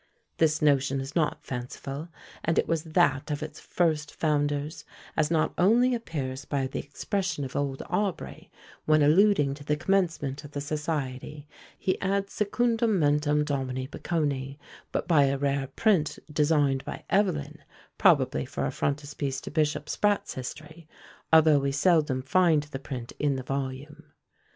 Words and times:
This 0.37 0.63
notion 0.63 0.99
is 0.99 1.15
not 1.15 1.45
fanciful, 1.45 2.07
and 2.43 2.57
it 2.57 2.67
was 2.67 2.81
that 2.85 3.29
of 3.29 3.43
its 3.43 3.59
first 3.59 4.15
founders, 4.15 4.83
as 5.15 5.29
not 5.29 5.53
only 5.59 5.93
appears 5.93 6.43
by 6.43 6.65
the 6.65 6.79
expression 6.79 7.43
of 7.45 7.55
old 7.55 7.83
Aubrey, 7.87 8.49
when, 8.85 9.03
alluding 9.03 9.53
to 9.53 9.63
the 9.63 9.75
commencement 9.77 10.43
of 10.43 10.53
the 10.53 10.59
society, 10.59 11.47
he 11.77 12.01
adds 12.01 12.33
secundum 12.33 12.99
mentem 12.99 13.45
Domini 13.45 13.87
Baconi; 13.87 14.57
but 14.91 15.07
by 15.07 15.25
a 15.25 15.37
rare 15.37 15.67
print 15.67 16.17
designed 16.33 16.83
by 16.83 17.03
Evelyn, 17.11 17.59
probably 17.99 18.43
for 18.43 18.65
a 18.65 18.71
frontispiece 18.71 19.39
to 19.41 19.51
Bishop 19.51 19.87
Sprat's 19.87 20.33
history, 20.33 20.87
although 21.31 21.59
we 21.59 21.71
seldom 21.71 22.23
find 22.23 22.63
the 22.63 22.79
print 22.79 23.13
in 23.19 23.35
the 23.35 23.43
volume. 23.43 24.05